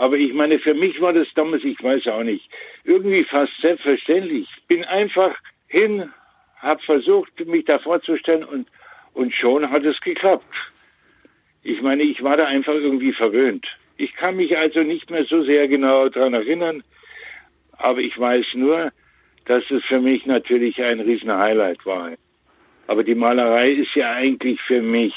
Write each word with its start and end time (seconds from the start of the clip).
Aber 0.00 0.16
ich 0.16 0.32
meine, 0.32 0.58
für 0.58 0.72
mich 0.72 0.98
war 1.02 1.12
das 1.12 1.28
damals, 1.34 1.62
ich 1.62 1.82
weiß 1.82 2.06
auch 2.06 2.22
nicht, 2.22 2.48
irgendwie 2.84 3.22
fast 3.22 3.52
selbstverständlich. 3.60 4.48
Ich 4.56 4.64
bin 4.64 4.82
einfach 4.84 5.36
hin, 5.66 6.10
habe 6.56 6.82
versucht, 6.82 7.38
mich 7.46 7.66
da 7.66 7.78
vorzustellen 7.78 8.42
und, 8.42 8.66
und 9.12 9.34
schon 9.34 9.70
hat 9.70 9.84
es 9.84 10.00
geklappt. 10.00 10.54
Ich 11.62 11.82
meine, 11.82 12.02
ich 12.02 12.22
war 12.22 12.38
da 12.38 12.46
einfach 12.46 12.72
irgendwie 12.72 13.12
verwöhnt. 13.12 13.66
Ich 13.98 14.14
kann 14.14 14.36
mich 14.36 14.56
also 14.56 14.82
nicht 14.82 15.10
mehr 15.10 15.26
so 15.26 15.42
sehr 15.42 15.68
genau 15.68 16.08
daran 16.08 16.32
erinnern, 16.32 16.82
aber 17.72 18.00
ich 18.00 18.18
weiß 18.18 18.54
nur, 18.54 18.92
dass 19.44 19.70
es 19.70 19.84
für 19.84 20.00
mich 20.00 20.24
natürlich 20.24 20.82
ein 20.82 21.00
riesen 21.00 21.30
Highlight 21.30 21.84
war. 21.84 22.12
Aber 22.86 23.04
die 23.04 23.14
Malerei 23.14 23.72
ist 23.72 23.94
ja 23.94 24.12
eigentlich 24.14 24.62
für 24.62 24.80
mich 24.80 25.12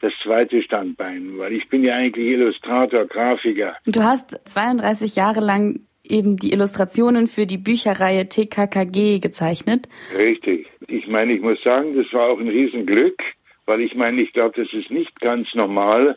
das 0.00 0.12
zweite 0.22 0.62
Standbein, 0.62 1.38
weil 1.38 1.52
ich 1.52 1.68
bin 1.68 1.84
ja 1.84 1.96
eigentlich 1.96 2.28
Illustrator, 2.28 3.04
Grafiker. 3.06 3.76
Du 3.86 4.02
hast 4.02 4.40
32 4.48 5.16
Jahre 5.16 5.40
lang 5.40 5.80
eben 6.04 6.36
die 6.36 6.52
Illustrationen 6.52 7.28
für 7.28 7.46
die 7.46 7.58
Bücherreihe 7.58 8.28
TKKG 8.28 9.18
gezeichnet. 9.18 9.88
Richtig. 10.16 10.66
Ich 10.86 11.06
meine, 11.06 11.32
ich 11.32 11.40
muss 11.40 11.62
sagen, 11.62 11.96
das 11.96 12.12
war 12.12 12.30
auch 12.30 12.38
ein 12.38 12.48
Riesenglück, 12.48 13.22
weil 13.66 13.80
ich 13.80 13.94
meine, 13.94 14.20
ich 14.22 14.32
glaube, 14.32 14.62
das 14.62 14.72
ist 14.72 14.90
nicht 14.90 15.20
ganz 15.20 15.54
normal, 15.54 16.16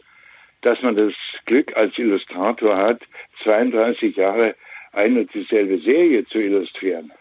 dass 0.61 0.81
man 0.81 0.95
das 0.95 1.13
Glück 1.45 1.75
als 1.75 1.97
Illustrator 1.97 2.77
hat, 2.77 3.01
32 3.43 4.15
Jahre 4.15 4.55
eine 4.93 5.21
und 5.21 5.33
dieselbe 5.33 5.79
Serie 5.79 6.25
zu 6.25 6.39
illustrieren. 6.39 7.11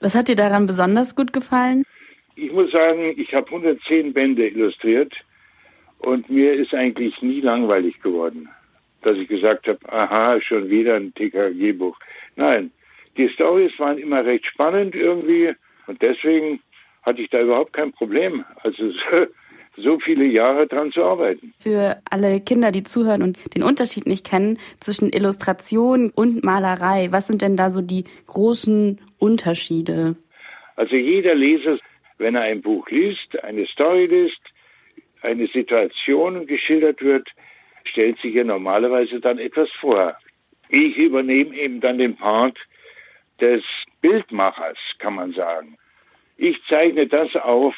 Was 0.00 0.14
hat 0.14 0.28
dir 0.28 0.36
daran 0.36 0.66
besonders 0.66 1.14
gut 1.14 1.32
gefallen? 1.32 1.84
Ich 2.34 2.50
muss 2.52 2.72
sagen, 2.72 3.14
ich 3.16 3.32
habe 3.34 3.46
110 3.46 4.12
Bände 4.12 4.48
illustriert 4.48 5.14
und 6.02 6.28
mir 6.30 6.54
ist 6.54 6.74
eigentlich 6.74 7.20
nie 7.22 7.40
langweilig 7.40 8.00
geworden, 8.00 8.48
dass 9.02 9.16
ich 9.16 9.28
gesagt 9.28 9.68
habe, 9.68 9.80
aha, 9.92 10.40
schon 10.40 10.68
wieder 10.68 10.96
ein 10.96 11.14
TKG-Buch. 11.14 11.98
Nein, 12.36 12.70
die 13.16 13.28
Stories 13.28 13.78
waren 13.78 13.98
immer 13.98 14.24
recht 14.24 14.46
spannend 14.46 14.94
irgendwie 14.94 15.52
und 15.86 16.00
deswegen 16.02 16.60
hatte 17.02 17.22
ich 17.22 17.30
da 17.30 17.40
überhaupt 17.40 17.72
kein 17.72 17.92
Problem. 17.92 18.44
Also 18.62 18.92
so 19.76 19.98
viele 19.98 20.24
Jahre 20.24 20.66
dran 20.66 20.92
zu 20.92 21.02
arbeiten. 21.02 21.54
Für 21.58 22.00
alle 22.10 22.40
Kinder, 22.40 22.72
die 22.72 22.82
zuhören 22.82 23.22
und 23.22 23.54
den 23.54 23.62
Unterschied 23.62 24.06
nicht 24.06 24.26
kennen 24.26 24.58
zwischen 24.80 25.10
Illustration 25.10 26.10
und 26.10 26.44
Malerei, 26.44 27.08
was 27.10 27.26
sind 27.26 27.42
denn 27.42 27.56
da 27.56 27.70
so 27.70 27.80
die 27.80 28.04
großen 28.26 29.00
Unterschiede? 29.18 30.16
Also 30.76 30.96
jeder 30.96 31.34
Leser, 31.34 31.78
wenn 32.18 32.34
er 32.34 32.42
ein 32.42 32.62
Buch 32.62 32.88
liest, 32.90 33.42
eine 33.42 33.66
Story 33.66 34.06
liest, 34.06 34.40
eine 35.22 35.46
Situation 35.46 36.46
geschildert 36.46 37.02
wird, 37.02 37.28
stellt 37.84 38.18
sich 38.20 38.34
ja 38.34 38.44
normalerweise 38.44 39.20
dann 39.20 39.38
etwas 39.38 39.70
vor. 39.70 40.16
Ich 40.68 40.96
übernehme 40.96 41.54
eben 41.56 41.80
dann 41.80 41.98
den 41.98 42.16
Part 42.16 42.58
des 43.40 43.62
Bildmachers, 44.00 44.78
kann 44.98 45.14
man 45.14 45.32
sagen. 45.32 45.76
Ich 46.36 46.62
zeichne 46.66 47.06
das 47.06 47.34
auf, 47.36 47.74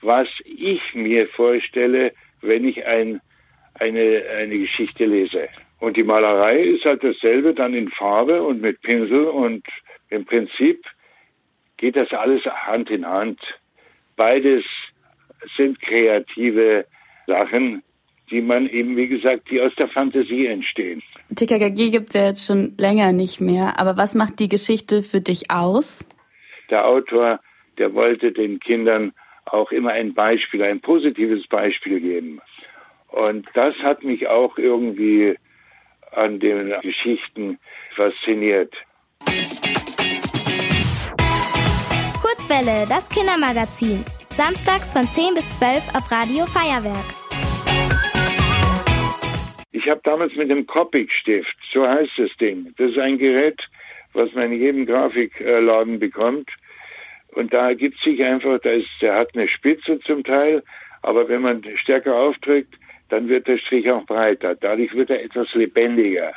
was 0.00 0.28
ich 0.44 0.94
mir 0.94 1.26
vorstelle, 1.28 2.12
wenn 2.40 2.64
ich 2.64 2.86
ein, 2.86 3.20
eine, 3.74 4.22
eine 4.36 4.58
Geschichte 4.58 5.06
lese. 5.06 5.48
Und 5.80 5.96
die 5.96 6.04
Malerei 6.04 6.60
ist 6.60 6.84
halt 6.84 7.04
dasselbe, 7.04 7.54
dann 7.54 7.74
in 7.74 7.88
Farbe 7.88 8.42
und 8.42 8.60
mit 8.60 8.80
Pinsel 8.82 9.26
und 9.26 9.66
im 10.10 10.24
Prinzip 10.24 10.84
geht 11.76 11.96
das 11.96 12.12
alles 12.12 12.44
Hand 12.44 12.90
in 12.90 13.06
Hand. 13.06 13.40
Beides 14.16 14.64
sind 15.56 15.80
kreative 15.80 16.86
Sachen, 17.26 17.82
die 18.30 18.42
man 18.42 18.68
eben, 18.68 18.96
wie 18.96 19.08
gesagt, 19.08 19.50
die 19.50 19.60
aus 19.60 19.74
der 19.76 19.88
Fantasie 19.88 20.46
entstehen. 20.46 21.02
TKKG 21.34 21.90
gibt 21.90 22.10
es 22.10 22.14
ja 22.14 22.26
jetzt 22.26 22.46
schon 22.46 22.74
länger 22.76 23.12
nicht 23.12 23.40
mehr, 23.40 23.78
aber 23.78 23.96
was 23.96 24.14
macht 24.14 24.38
die 24.38 24.48
Geschichte 24.48 25.02
für 25.02 25.20
dich 25.20 25.50
aus? 25.50 26.06
Der 26.70 26.86
Autor, 26.86 27.40
der 27.78 27.94
wollte 27.94 28.32
den 28.32 28.60
Kindern 28.60 29.12
auch 29.46 29.72
immer 29.72 29.92
ein 29.92 30.12
Beispiel, 30.14 30.62
ein 30.62 30.80
positives 30.80 31.46
Beispiel 31.46 32.00
geben. 32.00 32.40
Und 33.08 33.46
das 33.54 33.74
hat 33.76 34.04
mich 34.04 34.28
auch 34.28 34.58
irgendwie 34.58 35.36
an 36.12 36.38
den 36.40 36.74
Geschichten 36.82 37.58
fasziniert. 37.94 38.74
Kurzwelle, 42.20 42.86
das 42.88 43.08
Kindermagazin. 43.08 44.04
Samstags 44.38 44.86
von 44.92 45.02
10 45.02 45.34
bis 45.34 45.58
12 45.58 45.96
auf 45.96 46.12
Radio 46.12 46.46
Feuerwerk. 46.46 47.04
Ich 49.72 49.90
habe 49.90 50.00
damals 50.04 50.32
mit 50.36 50.48
dem 50.48 50.64
Copic-Stift, 50.64 51.56
so 51.72 51.84
heißt 51.84 52.12
das 52.18 52.30
Ding. 52.36 52.72
Das 52.76 52.92
ist 52.92 52.98
ein 52.98 53.18
Gerät, 53.18 53.68
was 54.12 54.32
man 54.34 54.52
in 54.52 54.60
jedem 54.60 54.86
Grafikladen 54.86 55.98
bekommt. 55.98 56.50
Und 57.32 57.52
da 57.52 57.66
ergibt 57.66 57.98
sich 57.98 58.22
einfach, 58.22 58.60
da 58.60 58.70
ist, 58.70 58.86
der 59.00 59.16
hat 59.16 59.30
eine 59.34 59.48
Spitze 59.48 59.98
zum 59.98 60.22
Teil, 60.22 60.62
aber 61.02 61.28
wenn 61.28 61.42
man 61.42 61.64
stärker 61.74 62.14
aufdrückt, 62.14 62.78
dann 63.08 63.28
wird 63.28 63.48
der 63.48 63.58
Strich 63.58 63.90
auch 63.90 64.06
breiter. 64.06 64.54
Dadurch 64.54 64.94
wird 64.94 65.10
er 65.10 65.20
etwas 65.20 65.52
lebendiger. 65.54 66.32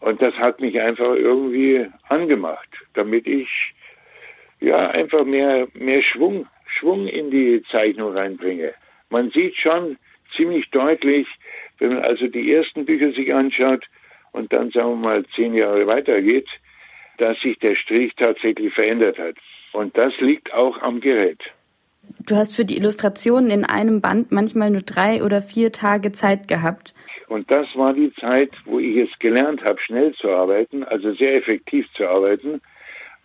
Und 0.00 0.20
das 0.20 0.34
hat 0.34 0.60
mich 0.60 0.80
einfach 0.80 1.14
irgendwie 1.14 1.86
angemacht, 2.08 2.68
damit 2.94 3.28
ich 3.28 3.76
ja 4.58 4.90
einfach 4.90 5.24
mehr, 5.24 5.68
mehr 5.72 6.02
Schwung 6.02 6.48
Schwung 6.76 7.06
in 7.06 7.30
die 7.30 7.62
Zeichnung 7.70 8.12
reinbringe. 8.12 8.74
Man 9.10 9.30
sieht 9.30 9.56
schon 9.56 9.96
ziemlich 10.34 10.70
deutlich, 10.70 11.26
wenn 11.78 11.94
man 11.94 12.04
also 12.04 12.26
die 12.26 12.52
ersten 12.52 12.84
Bücher 12.84 13.12
sich 13.12 13.32
anschaut 13.32 13.86
und 14.32 14.52
dann 14.52 14.70
sagen 14.70 14.90
wir 14.90 15.08
mal 15.08 15.24
zehn 15.34 15.54
Jahre 15.54 15.86
weitergeht, 15.86 16.48
dass 17.18 17.40
sich 17.40 17.58
der 17.58 17.74
Strich 17.74 18.14
tatsächlich 18.16 18.74
verändert 18.74 19.18
hat. 19.18 19.36
Und 19.72 19.96
das 19.96 20.18
liegt 20.20 20.52
auch 20.52 20.80
am 20.82 21.00
Gerät. 21.00 21.40
Du 22.20 22.36
hast 22.36 22.54
für 22.54 22.64
die 22.64 22.76
Illustrationen 22.76 23.50
in 23.50 23.64
einem 23.64 24.00
Band 24.00 24.30
manchmal 24.30 24.70
nur 24.70 24.82
drei 24.82 25.22
oder 25.22 25.42
vier 25.42 25.72
Tage 25.72 26.12
Zeit 26.12 26.46
gehabt. 26.48 26.94
Und 27.28 27.50
das 27.50 27.66
war 27.74 27.92
die 27.92 28.12
Zeit, 28.14 28.50
wo 28.64 28.78
ich 28.78 28.96
es 28.96 29.18
gelernt 29.18 29.64
habe, 29.64 29.80
schnell 29.80 30.12
zu 30.14 30.30
arbeiten, 30.30 30.84
also 30.84 31.12
sehr 31.14 31.34
effektiv 31.34 31.90
zu 31.94 32.06
arbeiten 32.06 32.60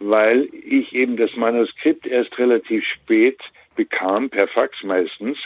weil 0.01 0.49
ich 0.51 0.95
eben 0.95 1.15
das 1.15 1.35
Manuskript 1.35 2.07
erst 2.07 2.37
relativ 2.39 2.83
spät 2.85 3.39
bekam, 3.75 4.31
per 4.31 4.47
Fax 4.47 4.83
meistens. 4.83 5.37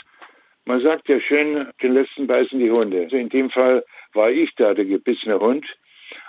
Man 0.64 0.80
sagt 0.80 1.08
ja 1.08 1.20
schön, 1.20 1.68
den 1.82 1.92
letzten 1.92 2.26
beißen 2.26 2.58
die 2.58 2.70
Hunde. 2.70 3.02
Also 3.02 3.16
in 3.16 3.28
dem 3.28 3.50
Fall 3.50 3.84
war 4.14 4.30
ich 4.30 4.54
da 4.54 4.72
der 4.72 4.86
gebissene 4.86 5.38
Hund. 5.38 5.66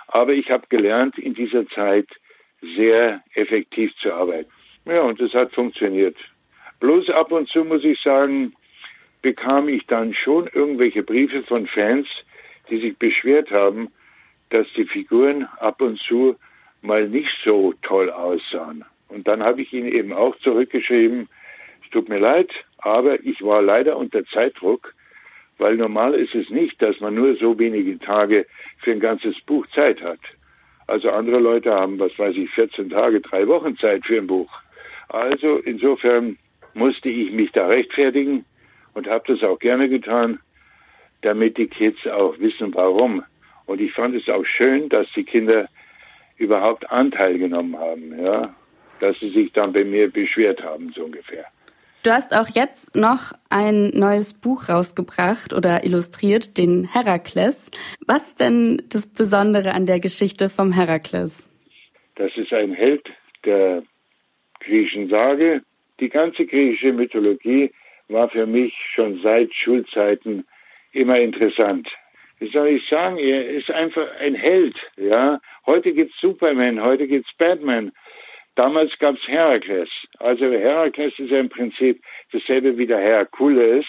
Aber 0.08 0.34
ich 0.34 0.50
habe 0.50 0.66
gelernt, 0.68 1.18
in 1.18 1.32
dieser 1.32 1.66
Zeit 1.68 2.06
sehr 2.76 3.22
effektiv 3.34 3.96
zu 3.96 4.12
arbeiten. 4.12 4.50
Ja, 4.84 5.02
und 5.02 5.20
das 5.20 5.32
hat 5.32 5.54
funktioniert. 5.54 6.16
Bloß 6.80 7.08
ab 7.10 7.32
und 7.32 7.48
zu 7.48 7.64
muss 7.64 7.82
ich 7.82 7.98
sagen, 8.00 8.52
bekam 9.22 9.68
ich 9.68 9.86
dann 9.86 10.12
schon 10.12 10.48
irgendwelche 10.52 11.02
Briefe 11.02 11.42
von 11.42 11.66
Fans, 11.66 12.06
die 12.68 12.78
sich 12.78 12.96
beschwert 12.98 13.50
haben, 13.50 13.88
dass 14.50 14.66
die 14.76 14.84
Figuren 14.84 15.44
ab 15.60 15.80
und 15.80 15.98
zu 15.98 16.36
mal 16.82 17.08
nicht 17.08 17.36
so 17.44 17.74
toll 17.82 18.10
aussahen. 18.10 18.84
Und 19.08 19.26
dann 19.26 19.42
habe 19.42 19.62
ich 19.62 19.72
ihnen 19.72 19.90
eben 19.90 20.12
auch 20.12 20.36
zurückgeschrieben, 20.38 21.28
es 21.82 21.90
tut 21.90 22.08
mir 22.08 22.18
leid, 22.18 22.50
aber 22.78 23.24
ich 23.24 23.42
war 23.42 23.62
leider 23.62 23.96
unter 23.96 24.24
Zeitdruck, 24.26 24.94
weil 25.56 25.76
normal 25.76 26.14
ist 26.14 26.34
es 26.34 26.50
nicht, 26.50 26.80
dass 26.82 27.00
man 27.00 27.14
nur 27.14 27.36
so 27.36 27.58
wenige 27.58 27.98
Tage 27.98 28.46
für 28.78 28.92
ein 28.92 29.00
ganzes 29.00 29.40
Buch 29.40 29.66
Zeit 29.68 30.02
hat. 30.02 30.20
Also 30.86 31.10
andere 31.10 31.38
Leute 31.38 31.72
haben, 31.72 31.98
was 31.98 32.18
weiß 32.18 32.36
ich, 32.36 32.50
14 32.50 32.90
Tage, 32.90 33.20
drei 33.20 33.46
Wochen 33.46 33.76
Zeit 33.76 34.06
für 34.06 34.18
ein 34.18 34.26
Buch. 34.26 34.50
Also 35.08 35.58
insofern 35.58 36.38
musste 36.74 37.08
ich 37.08 37.32
mich 37.32 37.50
da 37.52 37.66
rechtfertigen 37.66 38.44
und 38.94 39.06
habe 39.06 39.32
das 39.34 39.42
auch 39.42 39.58
gerne 39.58 39.88
getan, 39.88 40.38
damit 41.22 41.58
die 41.58 41.66
Kids 41.66 42.06
auch 42.06 42.38
wissen, 42.38 42.74
warum. 42.74 43.22
Und 43.66 43.80
ich 43.80 43.92
fand 43.92 44.14
es 44.14 44.28
auch 44.28 44.44
schön, 44.44 44.88
dass 44.88 45.06
die 45.12 45.24
Kinder 45.24 45.68
überhaupt 46.38 46.90
Anteil 46.90 47.38
genommen 47.38 47.76
haben, 47.76 48.18
ja, 48.22 48.54
dass 49.00 49.18
sie 49.20 49.30
sich 49.30 49.52
dann 49.52 49.72
bei 49.72 49.84
mir 49.84 50.10
beschwert 50.10 50.62
haben, 50.62 50.92
so 50.94 51.04
ungefähr. 51.04 51.44
Du 52.04 52.12
hast 52.12 52.32
auch 52.32 52.48
jetzt 52.48 52.94
noch 52.94 53.32
ein 53.50 53.90
neues 53.90 54.32
Buch 54.32 54.68
rausgebracht 54.68 55.52
oder 55.52 55.84
illustriert, 55.84 56.56
den 56.56 56.84
Herakles. 56.84 57.70
Was 58.06 58.28
ist 58.28 58.40
denn 58.40 58.82
das 58.88 59.06
Besondere 59.06 59.74
an 59.74 59.84
der 59.84 59.98
Geschichte 59.98 60.48
vom 60.48 60.72
Herakles? 60.72 61.46
Das 62.14 62.36
ist 62.36 62.52
ein 62.52 62.72
Held 62.72 63.10
der 63.44 63.82
griechischen 64.60 65.08
Sage. 65.08 65.62
Die 65.98 66.08
ganze 66.08 66.46
griechische 66.46 66.92
Mythologie 66.92 67.72
war 68.08 68.28
für 68.28 68.46
mich 68.46 68.74
schon 68.92 69.20
seit 69.20 69.52
Schulzeiten 69.52 70.46
immer 70.92 71.18
interessant 71.18 71.88
wie 72.38 72.50
soll 72.50 72.68
ich 72.68 72.88
sagen, 72.88 73.18
er 73.18 73.48
ist 73.48 73.70
einfach 73.70 74.06
ein 74.20 74.34
Held. 74.34 74.76
Ja, 74.96 75.40
heute 75.66 75.92
gibt's 75.92 76.20
Superman, 76.20 76.82
heute 76.82 77.06
gibt's 77.06 77.32
Batman. 77.36 77.92
Damals 78.54 78.98
gab's 78.98 79.26
Herakles. 79.26 79.88
Also 80.18 80.46
Herakles 80.46 81.18
ist 81.18 81.30
ja 81.30 81.38
im 81.38 81.48
Prinzip 81.48 82.02
dasselbe 82.32 82.76
wie 82.76 82.86
der 82.86 82.98
Herkules. 82.98 83.86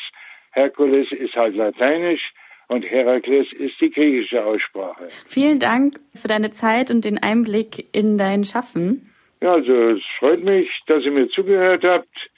Herkules 0.51 1.11
ist 1.11 1.35
halt 1.35 1.55
lateinisch 1.55 2.33
und 2.67 2.83
Herakles 2.83 3.51
ist 3.53 3.81
die 3.81 3.89
griechische 3.89 4.45
Aussprache. 4.45 5.09
Vielen 5.27 5.59
Dank 5.59 5.99
für 6.15 6.27
deine 6.27 6.51
Zeit 6.51 6.91
und 6.91 7.03
den 7.03 7.17
Einblick 7.17 7.87
in 7.93 8.17
dein 8.17 8.45
Schaffen. 8.45 9.11
Ja, 9.41 9.53
also 9.53 9.91
es 9.91 10.03
freut 10.17 10.43
mich, 10.43 10.81
dass 10.85 11.03
ihr 11.05 11.11
mir 11.11 11.29
zugehört 11.29 11.83
habt 11.83 12.29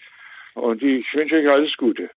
und 0.54 0.82
ich 0.82 1.14
wünsche 1.14 1.36
euch 1.36 1.50
alles 1.50 1.76
Gute. 1.78 2.10